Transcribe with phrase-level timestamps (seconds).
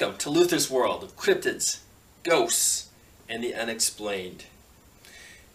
[0.00, 1.80] Welcome to Luther's world of cryptids,
[2.22, 2.88] ghosts,
[3.28, 4.44] and the unexplained.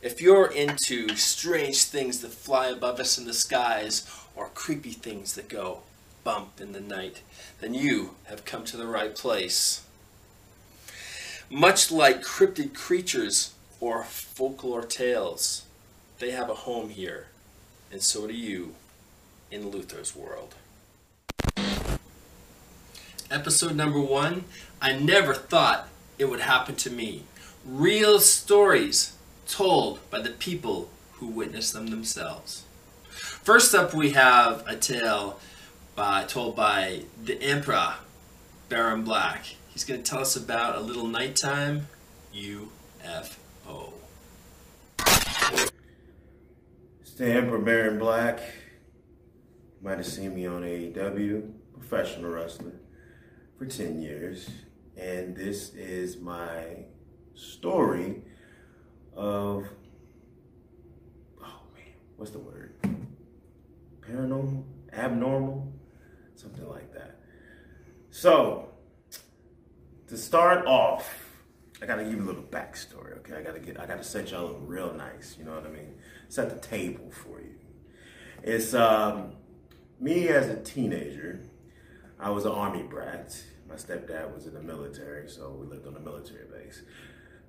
[0.02, 5.36] If you're into strange things that fly above us in the skies or creepy things
[5.36, 5.84] that go
[6.26, 7.22] bump in the night,
[7.62, 9.86] then you have come to the right place.
[11.50, 15.64] Much like cryptid creatures or folklore tales,
[16.20, 17.28] they have a home here,
[17.94, 18.76] and so do you
[19.50, 20.56] in Luther's world.
[23.34, 24.44] Episode number one
[24.80, 25.88] I never thought
[26.20, 27.24] it would happen to me.
[27.66, 29.14] Real stories
[29.48, 32.66] told by the people who witnessed them themselves.
[33.10, 35.40] First up, we have a tale
[35.96, 37.96] by, told by the Emperor,
[38.70, 39.46] Baron Black.
[39.70, 41.88] He's going to tell us about a little nighttime
[42.36, 43.94] UFO.
[47.02, 48.40] It's the Emperor Baron Black.
[49.82, 52.74] You might have seen me on AEW, professional wrestler,
[53.64, 54.50] for 10 years.
[54.98, 56.86] And this is my
[57.34, 58.22] story
[59.16, 59.66] of,
[61.42, 62.74] oh man, what's the word?
[64.02, 64.64] Paranormal?
[64.92, 65.72] Abnormal?
[66.36, 67.20] Something like that.
[68.12, 68.70] So,
[70.08, 71.32] to start off,
[71.82, 73.36] I gotta give you a little backstory, okay?
[73.36, 75.96] I gotta get, I gotta set y'all up real nice, you know what I mean?
[76.28, 77.56] Set the table for you.
[78.44, 79.34] It's um,
[80.00, 81.40] me as a teenager.
[82.20, 83.36] I was an army brat.
[83.68, 86.82] My stepdad was in the military, so we lived on a military base.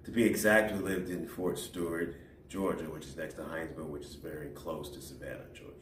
[0.05, 2.17] To be exact, we lived in Fort Stewart,
[2.49, 5.75] Georgia, which is next to Hinesville, which is very close to Savannah, Georgia.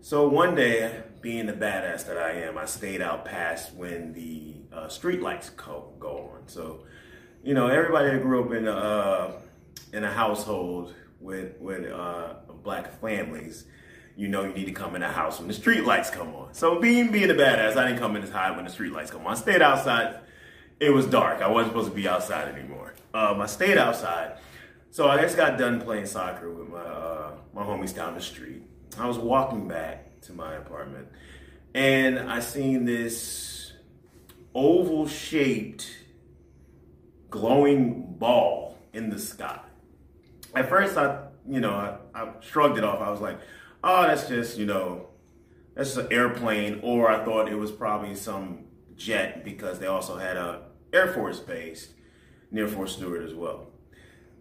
[0.00, 4.54] So one day, being the badass that I am, I stayed out past when the
[4.72, 6.46] uh, street lights go, go on.
[6.46, 6.84] So,
[7.42, 9.32] you know, everybody that grew up in a, uh,
[9.92, 13.64] in a household with with uh, black families,
[14.18, 16.52] you know, you need to come in the house when the street lights come on.
[16.52, 19.12] So, being being a badass, I didn't come in as high when the street lights
[19.12, 19.32] come on.
[19.32, 20.18] I stayed outside.
[20.80, 21.40] It was dark.
[21.40, 22.94] I wasn't supposed to be outside anymore.
[23.14, 24.38] Um, I stayed outside.
[24.90, 28.62] So I just got done playing soccer with my uh, my homies down the street.
[28.98, 31.06] I was walking back to my apartment,
[31.72, 33.72] and I seen this
[34.52, 35.96] oval shaped
[37.30, 39.60] glowing ball in the sky.
[40.56, 43.00] At first, I you know I, I shrugged it off.
[43.00, 43.38] I was like,
[43.82, 45.08] oh, that's just you know
[45.74, 48.64] that's just an airplane, or I thought it was probably some
[48.96, 50.62] jet because they also had a
[50.92, 51.88] Air Force base
[52.50, 53.68] near Fort Stewart as well.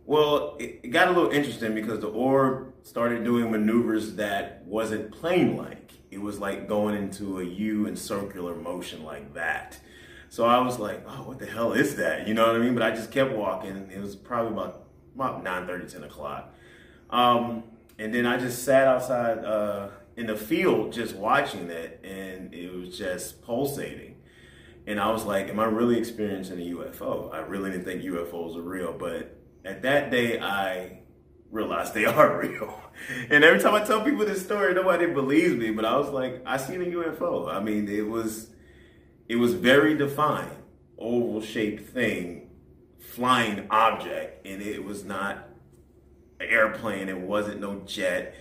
[0.06, 5.58] Well, it, got a little interesting because the orb started doing maneuvers that wasn't plane
[5.58, 5.92] like.
[6.09, 9.80] It was like going into a U in circular motion like that.
[10.30, 12.28] So I was like, oh, what the hell is that?
[12.28, 12.74] You know what I mean?
[12.74, 13.92] But I just kept walking.
[13.94, 16.54] It was probably about, about 9 30, 10 o'clock.
[17.09, 17.64] Um,
[18.00, 22.74] and then I just sat outside uh, in the field just watching it, and it
[22.74, 24.16] was just pulsating.
[24.85, 27.34] And I was like, am I really experiencing a UFO?
[27.34, 31.00] I really didn't think UFOs are real, but at that day, I
[31.52, 32.81] realized they are real.
[33.30, 35.72] And every time I tell people this story, nobody believes me.
[35.72, 37.53] But I was like, I seen a UFO.
[37.53, 38.50] I mean, it was
[39.28, 40.56] it was very defined,
[40.98, 42.50] oval shaped thing,
[42.98, 45.47] flying object, and it was not
[46.45, 47.10] airplane.
[47.10, 48.36] It wasn't no jet.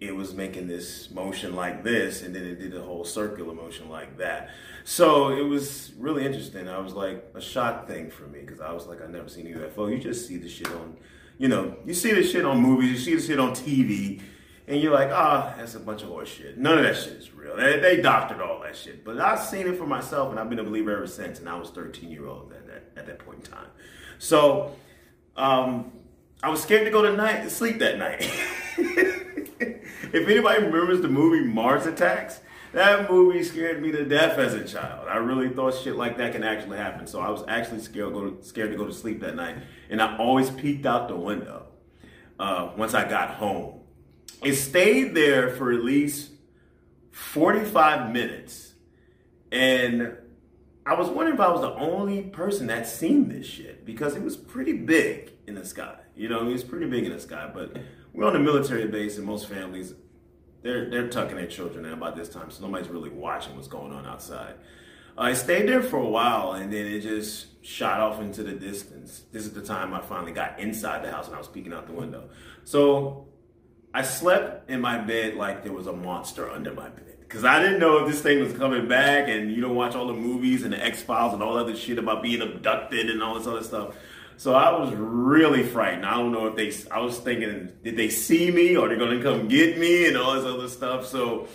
[0.00, 3.88] It was making this motion like this, and then it did a whole circular motion
[3.88, 4.50] like that.
[4.84, 6.68] So it was really interesting.
[6.68, 9.46] I was like a shock thing for me because I was like, I never seen
[9.46, 9.90] a UFO.
[9.90, 10.96] You just see the shit on,
[11.38, 14.20] you know, you see the shit on movies, you see the shit on TV,
[14.66, 16.58] and you're like, ah, oh, that's a bunch of horse shit.
[16.58, 17.56] None of that shit is real.
[17.56, 19.04] They, they doctored all that shit.
[19.04, 21.38] But I've seen it for myself, and I've been a believer ever since.
[21.38, 23.68] And I was 13 year old at that at that point in time.
[24.18, 24.74] So
[25.36, 25.92] um,
[26.44, 28.20] I was scared to go to night sleep that night.
[28.76, 32.38] if anybody remembers the movie Mars Attacks,
[32.74, 35.08] that movie scared me to death as a child.
[35.08, 37.06] I really thought shit like that can actually happen.
[37.06, 39.56] So I was actually scared, go to, scared to go to sleep that night.
[39.88, 41.64] And I always peeked out the window
[42.38, 43.80] uh, once I got home.
[44.42, 46.30] It stayed there for at least
[47.12, 48.74] 45 minutes.
[49.50, 50.14] And
[50.84, 54.22] I was wondering if I was the only person that seen this shit because it
[54.22, 56.00] was pretty big in the sky.
[56.16, 57.50] You know, it was pretty big in the sky.
[57.52, 57.76] But
[58.12, 59.94] we're on a military base, and most families
[60.64, 63.92] they're they're tucking their children in by this time, so nobody's really watching what's going
[63.92, 64.54] on outside.
[65.16, 68.52] Uh, I stayed there for a while, and then it just shot off into the
[68.52, 69.22] distance.
[69.30, 71.86] This is the time I finally got inside the house, and I was peeking out
[71.86, 72.30] the window.
[72.64, 73.28] So
[73.92, 77.62] I slept in my bed like there was a monster under my bed because I
[77.62, 79.28] didn't know if this thing was coming back.
[79.28, 81.98] And you don't watch all the movies and the X Files and all other shit
[81.98, 83.96] about being abducted and all this other stuff.
[84.36, 86.04] So I was really frightened.
[86.04, 89.18] I don't know if they, I was thinking, did they see me or they're going
[89.18, 91.06] to come get me and all this other stuff.
[91.06, 91.48] So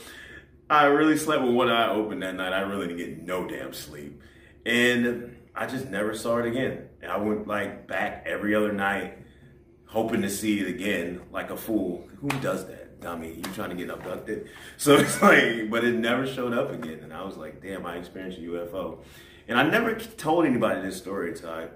[0.70, 2.54] I really slept with one eye open that night.
[2.54, 4.22] I really didn't get no damn sleep.
[4.66, 6.90] And I just never saw it again.
[7.02, 9.18] And I went like back every other night,
[9.88, 12.08] hoping to see it again, like a fool.
[12.18, 13.34] Who does that, dummy?
[13.34, 14.50] You trying to get abducted?
[14.78, 17.00] So it's like, but it never showed up again.
[17.04, 19.00] And I was like, damn, I experienced a UFO.
[19.50, 21.68] And I never told anybody this story until I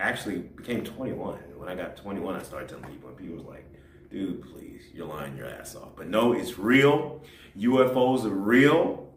[0.00, 1.38] actually became 21.
[1.56, 3.66] When I got 21, I started telling people, and people was like,
[4.10, 5.90] dude, please, you're lying your ass off.
[5.96, 7.22] But no, it's real.
[7.56, 9.12] UFOs are real.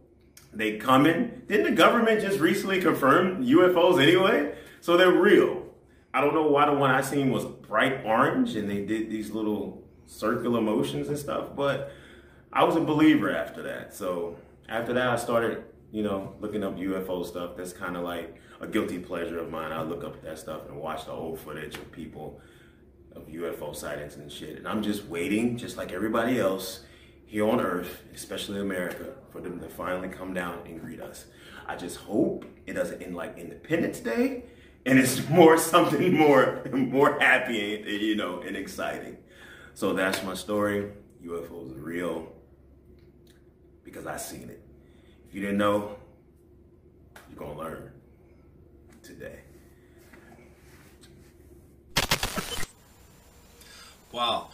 [0.51, 1.41] They coming.
[1.47, 4.55] Didn't the government just recently confirm UFOs anyway?
[4.81, 5.63] So they're real.
[6.13, 9.31] I don't know why the one I seen was bright orange and they did these
[9.31, 11.91] little circular motions and stuff, but
[12.51, 13.95] I was a believer after that.
[13.95, 14.35] So
[14.69, 17.55] after that, I started, you know, looking up UFO stuff.
[17.57, 19.73] That's kind of like a guilty pleasure of mine.
[19.73, 22.39] I look up at that stuff and watch the old footage of people
[23.13, 24.57] of UFO sightings and shit.
[24.57, 26.85] And I'm just waiting, just like everybody else
[27.25, 31.25] here on Earth, especially America, for them to finally come down and greet us.
[31.67, 34.45] I just hope it doesn't end like Independence Day,
[34.85, 39.17] and it's more something more more happy, and, you know, and exciting.
[39.73, 40.89] So that's my story.
[41.25, 42.31] UFOs are real
[43.83, 44.61] because I seen it.
[45.27, 45.97] If you didn't know,
[47.29, 47.93] you're gonna learn
[49.03, 49.39] today.
[54.13, 54.49] Wow.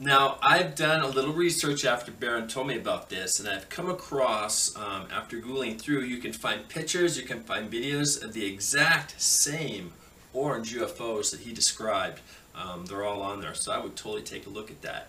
[0.00, 3.90] Now, I've done a little research after Baron told me about this, and I've come
[3.90, 8.46] across, um, after Googling through, you can find pictures, you can find videos of the
[8.46, 9.92] exact same
[10.32, 12.22] orange UFOs that he described.
[12.54, 15.08] Um, they're all on there, so I would totally take a look at that.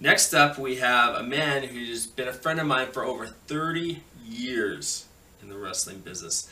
[0.00, 4.02] Next up, we have a man who's been a friend of mine for over 30
[4.26, 5.04] years
[5.42, 6.50] in the wrestling business,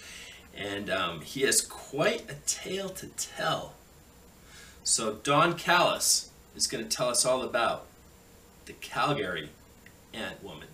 [0.55, 3.73] and um, he has quite a tale to tell.
[4.85, 7.87] So, Don Callis is going to tell us all about
[8.67, 9.51] the Calgary
[10.13, 10.69] Ant Woman.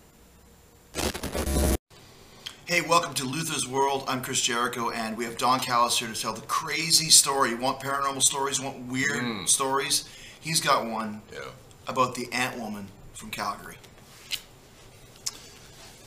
[2.65, 4.03] Hey, welcome to Luther's World.
[4.07, 7.51] I'm Chris Jericho, and we have Don Callis here to tell the crazy story.
[7.51, 8.59] You want paranormal stories?
[8.59, 9.45] You want weird hmm.
[9.45, 10.07] stories?
[10.39, 11.39] He's got one Yeah.
[11.87, 13.77] about the Ant Woman from Calgary.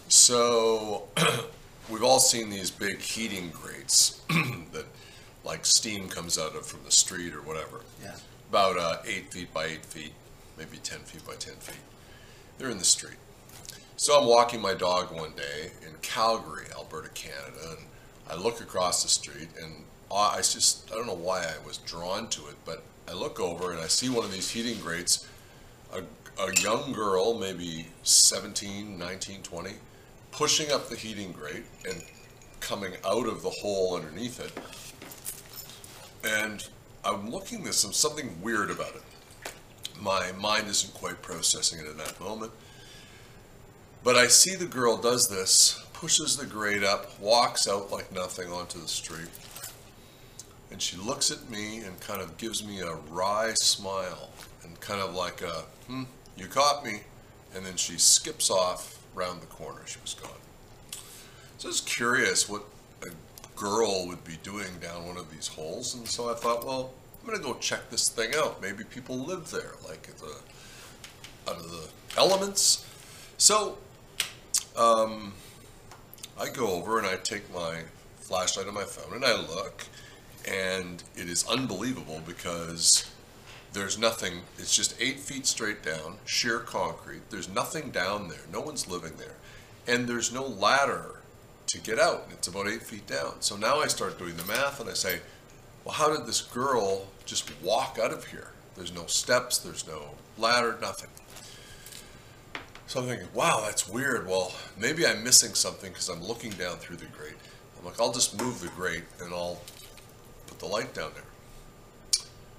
[0.08, 1.08] So
[1.90, 4.84] we've all seen these big heating grates that
[5.44, 7.80] like steam comes out of from the street or whatever.
[8.02, 8.14] Yeah.
[8.52, 10.12] About uh, eight feet by eight feet,
[10.58, 11.80] maybe 10 feet by 10 feet.
[12.58, 13.16] They're in the street.
[13.96, 17.78] So I'm walking my dog one day in Calgary, Alberta, Canada, and
[18.28, 22.28] I look across the street and I just, I don't know why I was drawn
[22.28, 25.26] to it, but I look over and I see one of these heating grates
[25.90, 26.02] a,
[26.38, 29.70] a young girl, maybe 17, 19, 20,
[30.30, 32.02] pushing up the heating grate and
[32.60, 34.52] coming out of the hole underneath it.
[36.22, 36.68] And
[37.04, 39.02] I'm looking at some something weird about it.
[40.00, 42.52] My mind isn't quite processing it in that moment.
[44.04, 48.50] But I see the girl does this, pushes the grate up, walks out like nothing
[48.50, 49.30] onto the street.
[50.70, 54.30] And she looks at me and kind of gives me a wry smile
[54.64, 56.04] and kind of like a, hmm,
[56.36, 57.00] you caught me.
[57.54, 59.82] And then she skips off round the corner.
[59.86, 60.30] She was gone.
[61.58, 62.64] So I was curious what
[63.56, 65.94] girl would be doing down one of these holes.
[65.94, 68.60] And so I thought, well, I'm going to go check this thing out.
[68.60, 72.86] Maybe people live there, like the, of the elements.
[73.36, 73.78] So
[74.76, 75.32] um,
[76.40, 77.82] I go over and I take my
[78.20, 79.84] flashlight on my phone and I look,
[80.48, 83.10] and it is unbelievable because
[83.72, 84.40] there's nothing.
[84.58, 87.30] It's just eight feet straight down, sheer concrete.
[87.30, 88.40] There's nothing down there.
[88.52, 89.36] No one's living there,
[89.86, 91.21] and there's no ladder
[91.72, 92.28] to get out.
[92.30, 93.40] It's about eight feet down.
[93.40, 95.20] So now I start doing the math and I say,
[95.84, 98.50] well, how did this girl just walk out of here?
[98.76, 99.56] There's no steps.
[99.58, 100.76] There's no ladder.
[100.82, 101.08] Nothing.
[102.86, 104.28] So I'm thinking, wow, that's weird.
[104.28, 107.32] Well, maybe I'm missing something because I'm looking down through the grate.
[107.78, 109.58] I'm like, I'll just move the grate and I'll
[110.46, 111.24] put the light down there.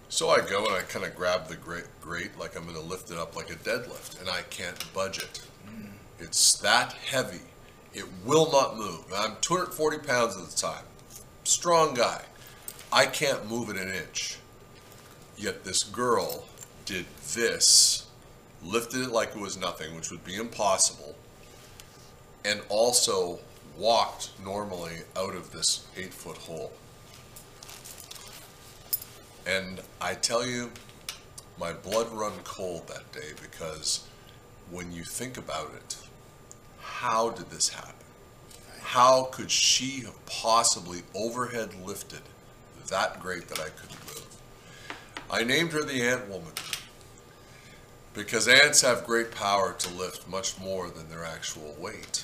[0.10, 2.82] So I go and I kind of grab the grate, grate like I'm going to
[2.82, 5.41] lift it up like a deadlift, and I can't budge it.
[5.67, 5.89] Mm.
[6.20, 7.41] It's that heavy.
[7.93, 9.05] It will not move.
[9.15, 10.85] I'm 240 pounds at the time.
[11.43, 12.23] Strong guy.
[12.91, 14.38] I can't move it an inch.
[15.38, 16.45] Yet this girl
[16.85, 18.07] did this,
[18.63, 21.15] lifted it like it was nothing, which would be impossible,
[22.45, 23.39] and also
[23.77, 26.71] walked normally out of this eight foot hole.
[29.45, 30.71] And I tell you,
[31.59, 34.05] my blood run cold that day because
[34.71, 35.97] when you think about it,
[37.03, 38.05] how did this happen?
[38.79, 42.22] How could she have possibly overhead lifted
[42.88, 44.38] that great that I couldn't move?
[45.29, 46.53] I named her the Ant Woman
[48.13, 52.24] because ants have great power to lift much more than their actual weight.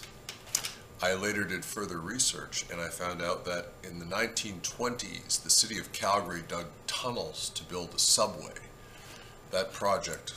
[1.02, 5.78] I later did further research and I found out that in the 1920s, the city
[5.78, 8.54] of Calgary dug tunnels to build a subway.
[9.52, 10.36] That project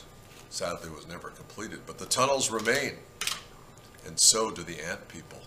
[0.49, 2.95] sadly was never completed, but the tunnels remain,
[4.05, 5.39] and so do the ant people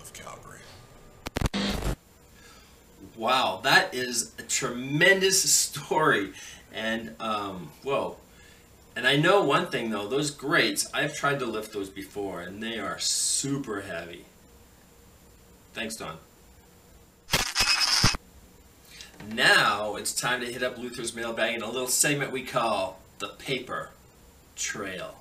[0.00, 0.60] of Calgary.
[3.16, 6.32] Wow, that is a tremendous story.
[6.72, 8.16] And, um, whoa.
[8.94, 12.62] And I know one thing though, those grates, I've tried to lift those before and
[12.62, 14.24] they are super heavy.
[15.72, 16.18] Thanks, Don.
[19.32, 23.28] Now it's time to hit up Luther's mailbag in a little segment we call the
[23.28, 23.90] paper
[24.56, 25.14] trail.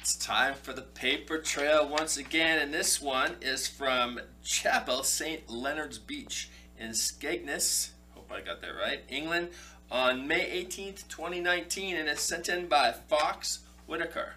[0.00, 5.48] It's time for the paper trail once again, and this one is from Chapel St.
[5.48, 7.90] Leonard's Beach in Skegness.
[8.10, 9.02] Hope I got that right.
[9.08, 9.50] England
[9.88, 14.34] on May 18th, 2019, and it's sent in by Fox Whitaker.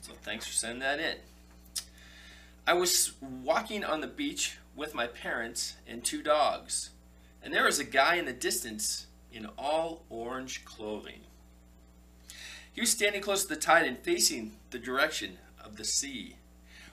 [0.00, 1.16] So thanks for sending that in.
[2.66, 6.92] I was walking on the beach with my parents and two dogs,
[7.42, 11.20] and there was a guy in the distance in all orange clothing.
[12.72, 16.36] He was standing close to the tide and facing the direction of the sea.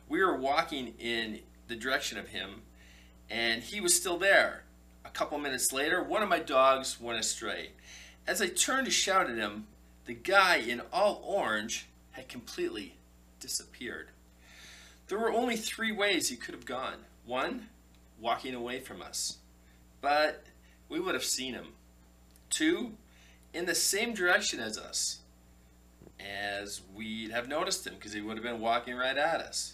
[0.10, 2.62] We were walking in the direction of him,
[3.30, 4.64] and he was still there.
[5.06, 7.72] A couple minutes later, one of my dogs went astray.
[8.26, 9.68] As I turned to shout at him,
[10.06, 12.96] the guy in all orange had completely
[13.40, 14.10] disappeared.
[15.08, 17.06] There were only three ways he could have gone.
[17.26, 17.68] One,
[18.20, 19.38] walking away from us,
[20.02, 20.44] but
[20.90, 21.74] we would have seen him.
[22.50, 22.94] Two,
[23.54, 25.20] in the same direction as us,
[26.20, 29.74] as we'd have noticed him because he would have been walking right at us.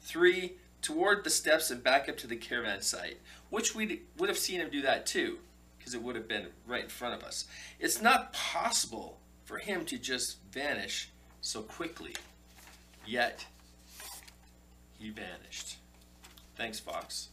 [0.00, 3.18] Three, toward the steps and back up to the caravan site,
[3.50, 5.38] which we would have seen him do that too
[5.78, 7.46] because it would have been right in front of us.
[7.78, 12.14] It's not possible for him to just vanish so quickly.
[13.06, 13.46] Yet,
[14.98, 15.76] he vanished.
[16.56, 17.28] Thanks, Fox.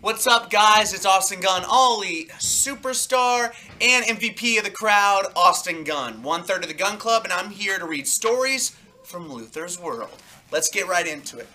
[0.00, 0.94] What's up, guys?
[0.94, 6.62] It's Austin Gunn, All Elite superstar and MVP of the crowd, Austin Gunn, one third
[6.62, 10.22] of the Gunn Club, and I'm here to read stories from Luther's World.
[10.52, 11.48] Let's get right into it.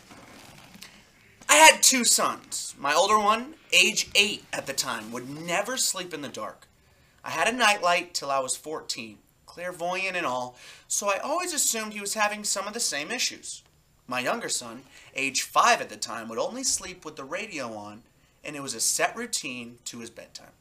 [1.47, 2.75] I had two sons.
[2.77, 6.67] My older one, age 8 at the time, would never sleep in the dark.
[7.23, 10.57] I had a nightlight till I was 14, clairvoyant and all,
[10.89, 13.63] so I always assumed he was having some of the same issues.
[14.05, 14.81] My younger son,
[15.15, 18.03] age 5 at the time, would only sleep with the radio on,
[18.43, 20.51] and it was a set routine to his bedtime.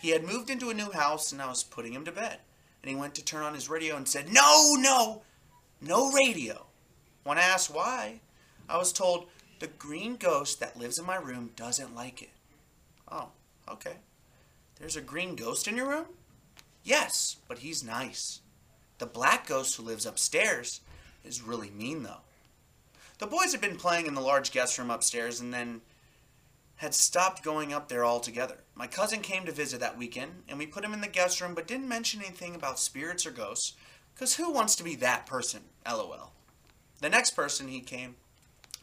[0.00, 2.38] He had moved into a new house, and I was putting him to bed.
[2.82, 5.22] And he went to turn on his radio and said, No, no,
[5.80, 6.66] no radio.
[7.22, 8.20] When I asked why,
[8.68, 9.26] I was told,
[9.60, 12.30] The green ghost that lives in my room doesn't like it.
[13.10, 13.28] Oh,
[13.68, 13.96] okay.
[14.80, 16.06] There's a green ghost in your room?
[16.82, 18.40] Yes, but he's nice.
[18.98, 20.80] The black ghost who lives upstairs
[21.24, 22.22] is really mean, though.
[23.18, 25.80] The boys had been playing in the large guest room upstairs and then
[26.82, 28.56] had stopped going up there altogether.
[28.74, 31.54] My cousin came to visit that weekend, and we put him in the guest room
[31.54, 33.74] but didn't mention anything about spirits or ghosts,
[34.12, 35.60] because who wants to be that person?
[35.86, 36.32] LOL.
[37.00, 38.16] The next person he came,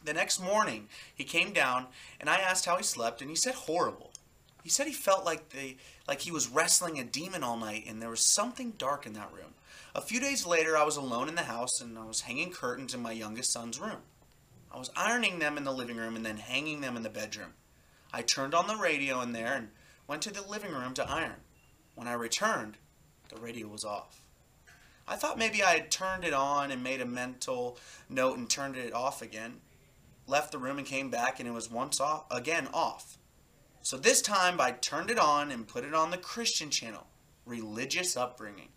[0.02, 1.88] the next morning, he came down,
[2.18, 4.12] and I asked how he slept, and he said horrible.
[4.62, 5.76] He said he felt like the
[6.08, 9.30] like he was wrestling a demon all night, and there was something dark in that
[9.30, 9.52] room.
[9.94, 12.94] A few days later, I was alone in the house, and I was hanging curtains
[12.94, 14.00] in my youngest son's room.
[14.72, 17.52] I was ironing them in the living room and then hanging them in the bedroom.
[18.12, 19.68] I turned on the radio in there and
[20.08, 21.36] went to the living room to iron.
[21.94, 22.76] When I returned,
[23.28, 24.22] the radio was off.
[25.06, 28.76] I thought maybe I had turned it on and made a mental note and turned
[28.76, 29.60] it off again.
[30.26, 33.18] Left the room and came back and it was once off again off.
[33.82, 37.06] So this time I turned it on and put it on the Christian channel,
[37.46, 38.68] religious upbringing.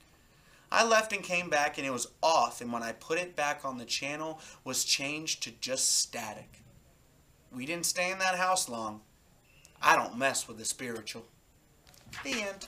[0.72, 3.64] I left and came back and it was off and when I put it back
[3.64, 6.62] on the channel was changed to just static.
[7.56, 9.02] We didn't stay in that house long.
[9.86, 11.26] I don't mess with the spiritual.
[12.24, 12.68] The end.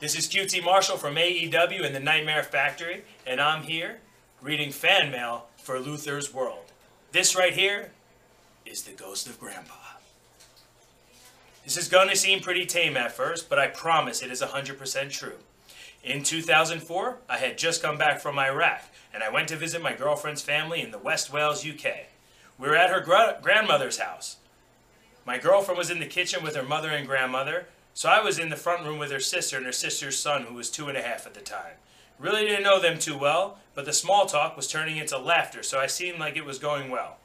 [0.00, 3.98] This is QT Marshall from AEW and the Nightmare Factory, and I'm here
[4.40, 6.72] reading fan mail for Luther's World.
[7.12, 7.92] This right here
[8.64, 9.74] is the ghost of Grandpa.
[11.64, 15.38] This is gonna seem pretty tame at first, but I promise it is 100% true.
[16.02, 19.92] In 2004, I had just come back from Iraq, and I went to visit my
[19.92, 22.06] girlfriend's family in the West Wales, UK.
[22.58, 24.36] We were at her gra- grandmother's house.
[25.24, 28.48] My girlfriend was in the kitchen with her mother and grandmother, so I was in
[28.48, 31.02] the front room with her sister and her sister's son, who was two and a
[31.02, 31.74] half at the time.
[32.18, 35.78] Really didn't know them too well, but the small talk was turning into laughter, so
[35.78, 37.16] I seemed like it was going well.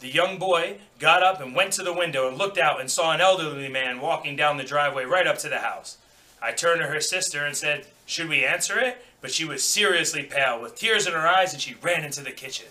[0.00, 3.12] The young boy got up and went to the window and looked out and saw
[3.12, 5.98] an elderly man walking down the driveway right up to the house.
[6.40, 9.04] I turned to her sister and said, Should we answer it?
[9.20, 12.30] But she was seriously pale, with tears in her eyes, and she ran into the
[12.30, 12.66] kitchen.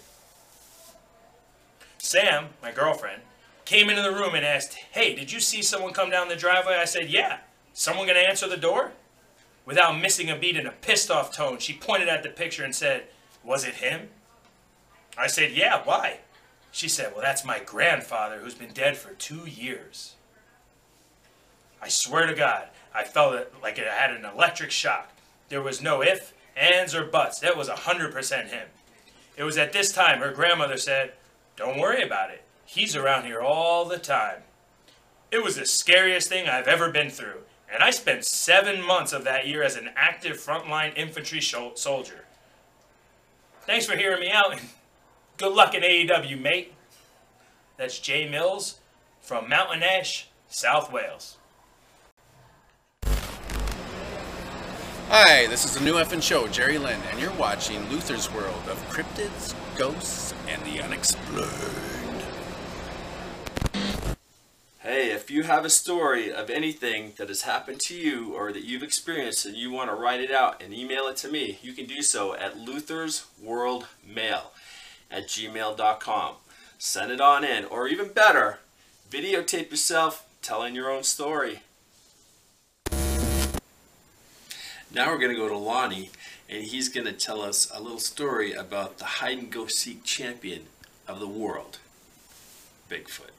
[2.08, 3.22] Sam, my girlfriend,
[3.66, 6.76] came into the room and asked, Hey, did you see someone come down the driveway?
[6.76, 7.40] I said, Yeah.
[7.74, 8.94] Someone gonna answer the door?
[9.66, 12.74] Without missing a beat in a pissed off tone, she pointed at the picture and
[12.74, 13.08] said,
[13.44, 14.08] Was it him?
[15.18, 16.20] I said, Yeah, why?
[16.72, 20.16] She said, Well, that's my grandfather who's been dead for two years.
[21.82, 25.12] I swear to God, I felt like it had an electric shock.
[25.50, 27.40] There was no if, ands, or buts.
[27.42, 28.68] That was 100% him.
[29.36, 31.12] It was at this time her grandmother said,
[31.58, 32.44] Don't worry about it.
[32.66, 34.44] He's around here all the time.
[35.32, 37.42] It was the scariest thing I've ever been through,
[37.74, 42.26] and I spent seven months of that year as an active frontline infantry soldier.
[43.62, 44.62] Thanks for hearing me out, and
[45.38, 46.74] good luck in AEW, mate.
[47.76, 48.80] That's Jay Mills
[49.20, 51.38] from Mountain Ash, South Wales.
[55.10, 58.78] Hi, this is the new effing show, Jerry Lynn, and you're watching Luther's World of
[58.90, 61.48] Cryptids, Ghosts, and the Unexplained.
[64.80, 68.64] Hey, if you have a story of anything that has happened to you or that
[68.64, 71.74] you've experienced and you want to write it out and email it to me, you
[71.74, 74.52] can do so at Luther's World Mail
[75.12, 76.36] at gmail.com.
[76.80, 78.58] Send it on in, or even better,
[79.12, 81.62] videotape yourself telling your own story.
[84.92, 86.10] Now we're going to go to Lonnie,
[86.50, 90.04] and he's going to tell us a little story about the hide and go seek
[90.04, 90.64] champion
[91.08, 91.80] of the world,
[92.90, 93.32] Bigfoot.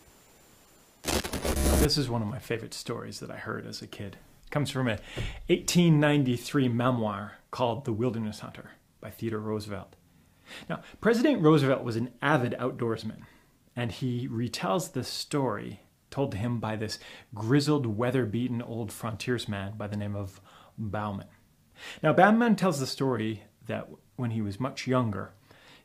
[1.81, 4.17] This is one of my favorite stories that I heard as a kid.
[4.47, 4.99] It comes from a
[5.47, 9.95] 1893 memoir called The Wilderness Hunter by Theodore Roosevelt.
[10.69, 13.23] Now, President Roosevelt was an avid outdoorsman,
[13.77, 16.99] and he retells this story told to him by this
[17.35, 20.41] grizzled, weather beaten old frontiersman by the name of
[20.79, 21.27] Bauman.
[22.03, 25.33] Now, Bauman tells the story that when he was much younger,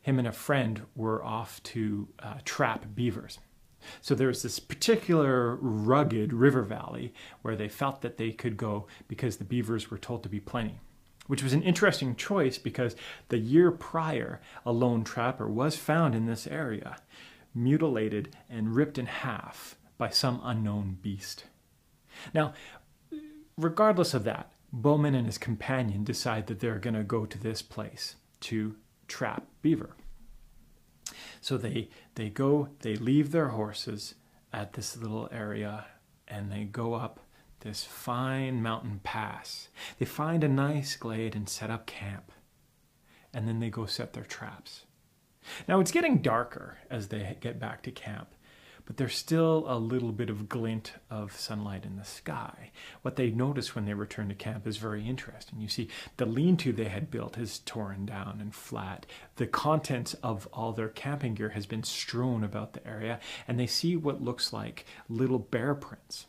[0.00, 3.38] him and a friend were off to uh, trap beavers.
[4.00, 8.86] So there was this particular rugged river valley where they felt that they could go
[9.08, 10.80] because the beavers were told to be plenty,
[11.26, 12.96] which was an interesting choice because
[13.28, 16.96] the year prior, a lone trapper was found in this area,
[17.54, 21.44] mutilated and ripped in half by some unknown beast.
[22.32, 22.54] Now,
[23.56, 24.50] regardless of that,
[24.82, 28.74] Bauman and his companion decide that they're going to go to this place to
[29.06, 29.94] trap beaver.
[31.40, 34.14] So they they go, they leave their horses
[34.52, 35.86] at this little area
[36.26, 37.20] and they go up
[37.60, 39.68] this fine mountain pass.
[39.98, 42.32] They find a nice glade and set up camp.
[43.32, 44.86] And then they go set their traps.
[45.68, 48.34] Now it's getting darker as they get back to camp,
[48.86, 52.70] but there's still a little bit of glint of sunlight in the sky.
[53.02, 55.60] What they notice when they return to camp is very interesting.
[55.60, 59.06] You see, the lean to they had built is torn down and flat.
[59.36, 63.66] The contents of all their camping gear has been strewn about the area, and they
[63.66, 66.26] see what looks like little bear prints.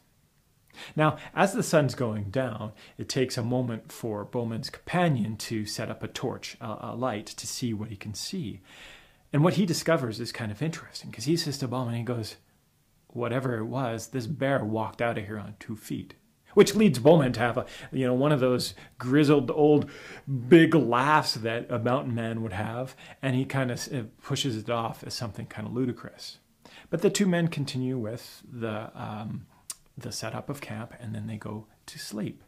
[0.96, 5.90] Now, as the sun's going down, it takes a moment for Bauman's companion to set
[5.90, 8.62] up a torch, a, a light, to see what he can see.
[9.32, 12.36] And what he discovers is kind of interesting because he says to Bauman, he goes,
[13.16, 16.16] whatever it was, this bear walked out of here on two feet.
[16.54, 19.90] Which leads Bauman to have a, you know, one of those grizzled old
[20.48, 25.04] big laughs that a mountain man would have, and he kind of pushes it off
[25.04, 26.38] as something kind of ludicrous.
[26.90, 29.48] But the two men continue with the um,
[29.98, 32.42] the setup of camp, and then they go to sleep.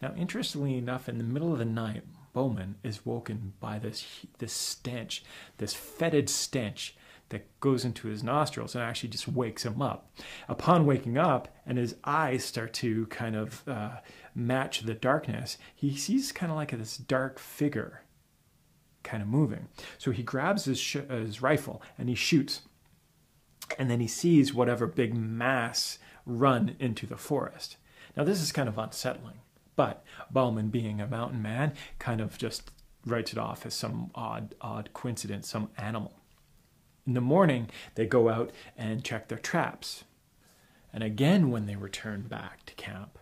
[0.00, 4.06] Now, interestingly enough, in the middle of the night, Bauman is woken by this
[4.38, 5.22] this stench,
[5.58, 6.96] this fetid stench
[7.30, 10.10] that goes into his nostrils and actually just wakes him up.
[10.48, 13.96] Upon waking up, and his eyes start to kind of uh,
[14.34, 18.02] match the darkness, he sees kind of like this dark figure
[19.02, 19.68] kind of moving.
[19.98, 22.62] So he grabs his, sh- his rifle and he shoots.
[23.78, 27.76] And then he sees whatever big mass run into the forest.
[28.16, 29.40] Now, this is kind of unsettling,
[29.76, 32.70] but Bauman, being a mountain man, kind of just
[33.06, 36.14] writes it off as some odd, odd coincidence, some animal.
[37.08, 40.04] In the morning, they go out and check their traps.
[40.92, 43.18] And again, when they return back to camp,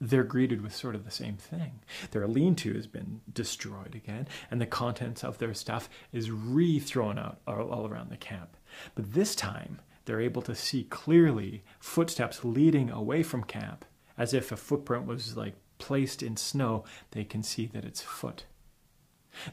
[0.00, 1.80] they're greeted with sort of the same thing.
[2.12, 6.78] Their lean to has been destroyed again, and the contents of their stuff is re
[6.78, 8.56] thrown out all, all around the camp.
[8.94, 13.84] But this time, they're able to see clearly footsteps leading away from camp,
[14.16, 16.84] as if a footprint was like placed in snow.
[17.10, 18.44] They can see that it's foot.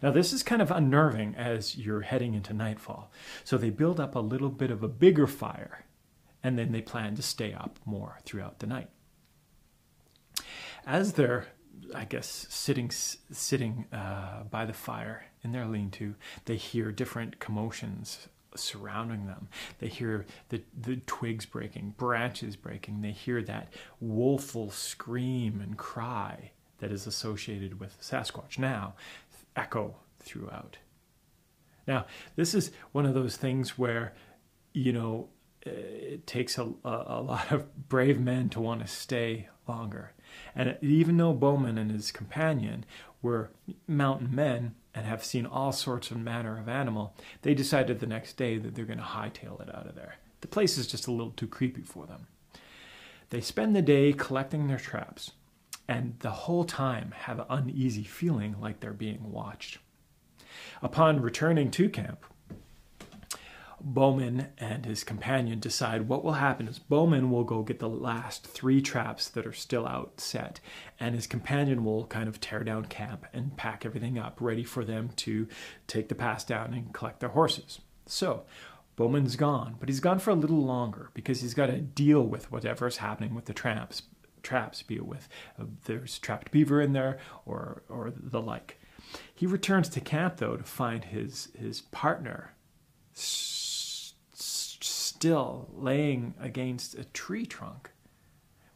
[0.02, 3.12] Now, this is kind of unnerving as you're heading into nightfall.
[3.44, 5.86] So they build up a little bit of a bigger fire,
[6.44, 8.90] and then they plan to stay up more throughout the night.
[10.86, 11.48] as they're,
[11.94, 18.28] I guess, sitting sitting uh, by the fire in their lean-to, they hear different commotions
[18.56, 19.50] surrounding them.
[19.80, 23.02] They hear the, the twigs breaking, branches breaking.
[23.02, 28.96] They hear that woeful scream and cry that is associated with Sasquatch now
[29.58, 30.78] echo throughout.
[31.88, 34.14] Now, this is one of those things where,
[34.74, 35.30] you know,
[35.66, 40.14] eh, it takes a, a, lot of brave men to want to stay longer.
[40.54, 42.86] And even though Bauman and his companion
[43.22, 43.52] were
[43.88, 48.38] mountain men and have seen all sorts of manner of animal, they decided the next
[48.38, 50.16] day that they're going to hightail it out of there.
[50.42, 52.28] The place is just a little too creepy for them.
[53.30, 55.32] They spend the day collecting their traps
[55.88, 59.80] and the whole time have an uneasy feeling like they're being watched.
[60.82, 62.26] Upon returning to camp,
[63.80, 68.46] Bauman and his companion decide what will happen is Bauman will go get the last
[68.46, 70.60] three traps that are still out set,
[71.00, 74.84] and his companion will kind of tear down camp and pack everything up, ready for
[74.84, 75.48] them to
[75.86, 77.80] take the pass down and collect their horses.
[78.08, 78.46] So,
[78.96, 82.52] Bauman's gone, but he's gone for a little longer because he's got to deal with
[82.52, 84.02] whatever's happening with the traps,
[84.48, 85.28] traps, be it with
[85.60, 88.80] uh, there's trapped beaver in there or or the like.
[89.36, 92.54] He returns to camp though to find his his partner
[93.16, 97.92] s- still laying against a tree trunk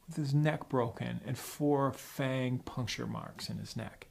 [0.07, 4.07] with his neck broken and four fang puncture marks in his neck.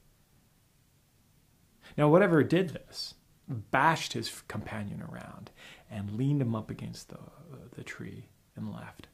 [1.99, 3.15] Now, whatever did this
[3.49, 5.51] bashed his companion around
[5.91, 7.19] and leaned him up against the,
[7.75, 9.09] the tree and left.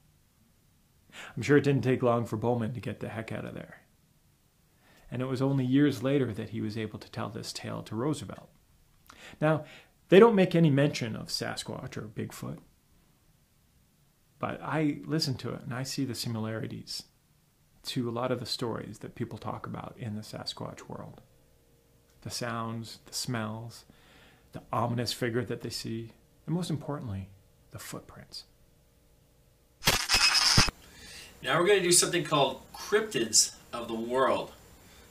[1.36, 3.86] I'm sure it didn't take long for Bauman to get the heck out of there
[5.10, 7.94] and it was only years later that he was able to tell this tale to
[7.94, 8.48] Roosevelt.
[9.40, 9.64] Now,
[10.08, 12.58] they don't make any mention of Sasquatch or Bigfoot,
[14.38, 17.04] but I listen to it and I see the similarities
[17.86, 21.22] to a lot of the stories that people talk about in the Sasquatch world.
[22.22, 23.84] The sounds, the smells,
[24.52, 26.12] the ominous figure that they see,
[26.46, 27.28] and most importantly,
[27.70, 28.44] the footprints.
[31.42, 34.52] Now we're going to do something called Cryptids of the World.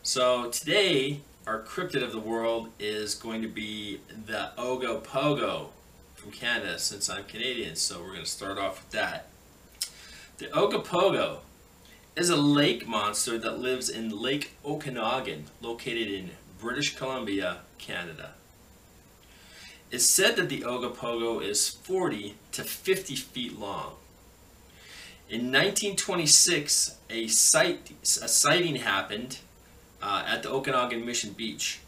[0.02, 5.68] So today, our cryptid of the world is going to be the Ogopogo
[6.16, 9.28] from Canada, since I'm Canadian, so we're going to start off with that.
[10.40, 11.38] The Ogopogo
[12.16, 18.32] is a lake monster that lives in Lake Okanagan, located in British Columbia, Canada.
[19.92, 23.94] It's said that the Ogopogo is 40 to 50 feet long.
[25.28, 29.40] In 1926, a, sight, a sighting happened
[30.00, 31.80] uh, at the Okanagan Mission Beach.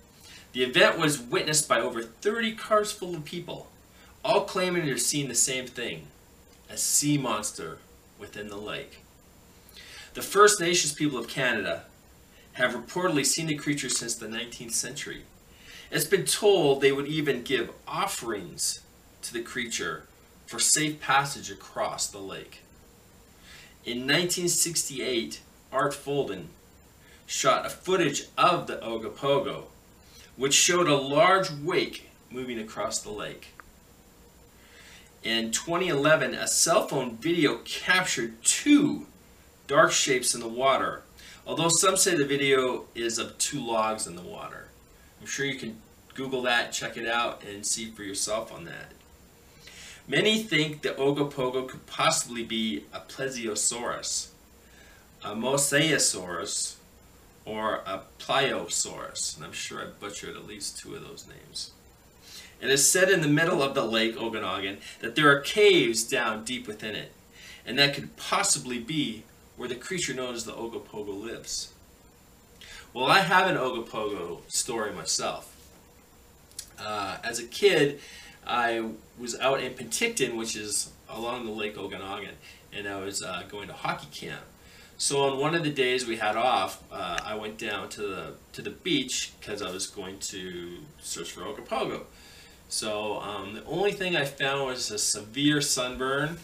[0.54, 3.67] The event was witnessed by over 30 cars full of people,
[4.26, 6.08] all claiming to have seen the same thing
[6.67, 7.78] a sea monster
[8.19, 9.02] within the lake.
[10.15, 11.84] The First Nations people of Canada
[12.54, 15.21] have reportedly seen the creature since the 19th century.
[15.91, 18.82] It's been told they would even give offerings
[19.21, 20.08] to the creature
[20.47, 22.63] for safe passage across the lake.
[23.88, 25.39] In 1968,
[25.71, 26.47] Art Folden
[27.26, 29.67] shot a footage of the Ogopogo,
[30.36, 33.54] which showed a large wake moving across the lake.
[35.23, 39.06] In 2011, a cell phone video captured two
[39.67, 41.04] dark shapes in the water,
[41.45, 44.67] although some say the video is of two logs in the water.
[45.21, 45.78] I'm sure you can
[46.13, 48.91] Google that, check it out, and see for yourself on that.
[50.08, 54.30] Many think the Ogopogo could possibly be a plesiosaurus,
[55.22, 56.76] a mosasaurus,
[57.43, 61.72] or a pliosaurus, and I'm sure I butchered at least two of those names.
[62.62, 66.46] It is said in the middle of the lake Okanagan that there are caves down
[66.46, 67.12] deep within it,
[67.65, 69.24] and that could possibly be
[69.58, 71.74] where the creature known as the Ogopogo lives.
[72.93, 75.54] Well, I have an Ogopogo story myself.
[76.80, 78.00] Uh, as a kid,
[78.47, 82.36] I was out in Penticton, which is along the Lake Okanagan,
[82.73, 84.41] and I was uh, going to hockey camp.
[84.97, 88.33] So on one of the days we had off, uh, I went down to the
[88.53, 92.03] to the beach because I was going to search for Ogopogo.
[92.69, 96.39] So um, the only thing I found was a severe sunburn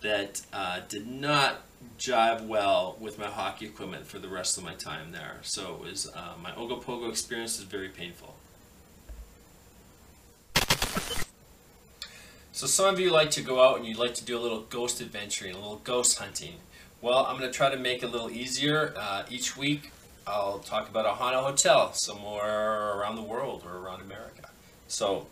[0.00, 1.62] that uh, did not
[1.98, 5.38] jive well with my hockey equipment for the rest of my time there.
[5.42, 8.34] So it was uh, my Ogopogo experience was very painful.
[12.60, 14.60] So some of you like to go out and you like to do a little
[14.60, 16.56] ghost adventuring, a little ghost hunting.
[17.00, 18.92] Well, I'm going to try to make it a little easier.
[18.98, 19.92] Uh, each week,
[20.26, 24.50] I'll talk about a haunted hotel somewhere around the world or around America.
[24.88, 25.26] So,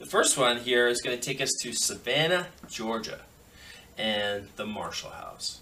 [0.00, 3.20] the first one here is going to take us to Savannah, Georgia,
[3.96, 5.60] and the Marshall House.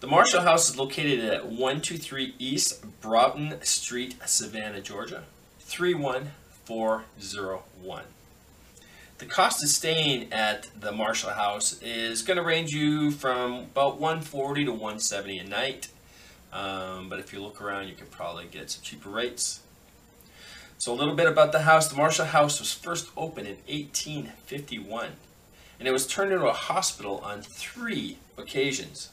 [0.00, 5.24] The Marshall House is located at 123 East Broughton Street, Savannah, Georgia,
[5.58, 8.04] 31401.
[9.20, 14.00] The cost of staying at the Marshall House is going to range you from about
[14.00, 15.88] 140 to 170 a night.
[16.54, 19.60] Um, but if you look around, you can probably get some cheaper rates.
[20.78, 21.86] So a little bit about the house.
[21.86, 25.10] The Marshall House was first opened in 1851,
[25.78, 29.10] and it was turned into a hospital on three occasions.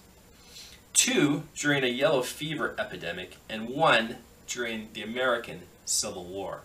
[0.93, 6.61] Two during a yellow fever epidemic, and one during the American Civil War.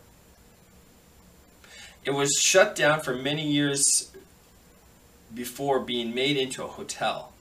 [2.04, 4.10] It was shut down for many years
[5.32, 7.32] before being made into a hotel,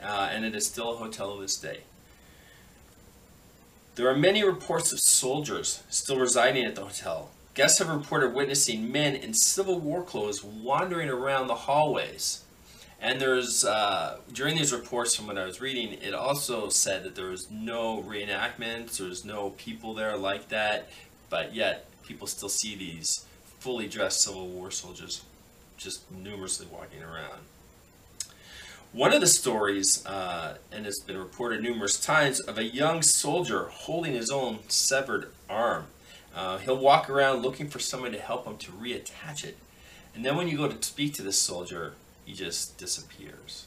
[0.00, 1.80] uh, and it is still a hotel to this day.
[3.96, 7.30] There are many reports of soldiers still residing at the hotel.
[7.54, 12.44] Guests have reported witnessing men in Civil War clothes wandering around the hallways.
[13.00, 17.16] And there's, uh, during these reports from what I was reading, it also said that
[17.16, 20.90] there was no reenactments, there was no people there like that,
[21.28, 23.25] but yet people still see these
[23.66, 25.24] fully dressed Civil War soldiers
[25.76, 27.40] just numerously walking around.
[28.92, 33.64] One of the stories, uh, and it's been reported numerous times, of a young soldier
[33.72, 35.86] holding his own severed arm.
[36.32, 39.56] Uh, he'll walk around looking for someone to help him to reattach it.
[40.14, 43.66] And then when you go to speak to this soldier, he just disappears.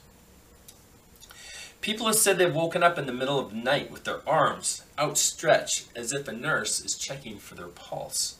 [1.81, 4.83] People have said they've woken up in the middle of the night with their arms
[4.97, 8.38] outstretched as if a nurse is checking for their pulse.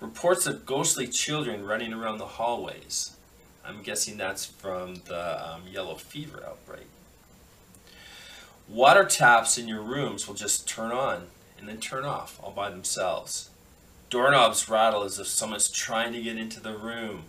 [0.00, 3.16] Reports of ghostly children running around the hallways.
[3.64, 6.86] I'm guessing that's from the um, yellow fever outbreak.
[8.68, 11.28] Water taps in your rooms will just turn on
[11.58, 13.48] and then turn off all by themselves.
[14.10, 17.24] Doorknobs rattle as if someone's trying to get into the room.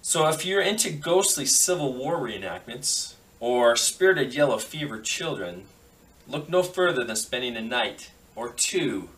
[0.00, 5.66] So if you're into ghostly Civil War reenactments or spirited yellow fever children,
[6.26, 9.10] look no further than spending a night or two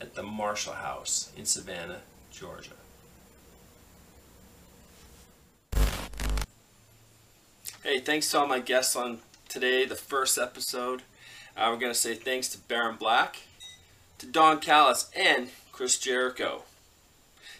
[0.00, 2.00] at the Marshall House in Savannah,
[2.32, 2.70] Georgia.
[7.82, 11.02] Hey, thanks to all my guests on today, the first episode.
[11.56, 13.38] Uh, we're going to say thanks to Baron Black,
[14.18, 16.62] to Don Callis, and Chris Jericho.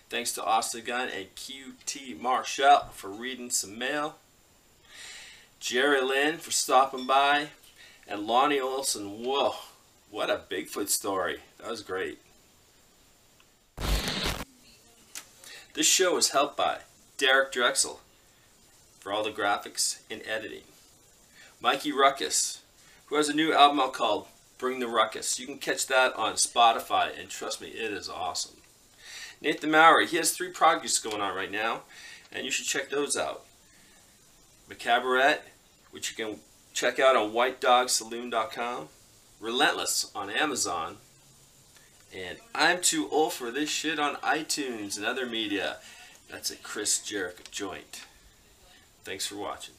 [0.09, 4.16] Thanks to Austin Gunn and QT Marshall for reading some mail.
[5.61, 7.48] Jerry Lynn for stopping by.
[8.09, 9.55] And Lonnie Olson, whoa,
[10.11, 11.38] what a Bigfoot story.
[11.59, 12.18] That was great.
[15.72, 16.78] This show is helped by
[17.16, 18.00] Derek Drexel
[18.98, 20.64] for all the graphics and editing.
[21.61, 22.62] Mikey Ruckus,
[23.06, 24.26] who has a new album out called
[24.59, 25.38] Bring the Ruckus.
[25.38, 28.56] You can catch that on Spotify, and trust me, it is awesome.
[29.40, 31.83] Nathan Mowry, he has three projects going on right now,
[32.33, 33.44] and you should check those out.
[34.68, 35.38] Macabaret,
[35.92, 36.40] which you can
[36.74, 38.88] check out on whitedogsaloon.com.
[39.38, 40.96] Relentless on Amazon.
[42.12, 45.77] And I'm Too Old for This Shit on iTunes and other media.
[46.29, 48.03] That's a Chris Jericho joint.
[49.05, 49.75] Thanks for watching.